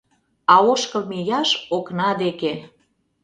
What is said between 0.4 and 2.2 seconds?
А ошкыл мияш окна